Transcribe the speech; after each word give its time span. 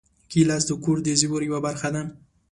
ګیلاس 0.31 0.63
د 0.67 0.71
کور 0.83 0.97
د 1.03 1.07
زېور 1.19 1.41
یوه 1.49 1.59
برخه 1.65 1.89
ده. 1.95 2.01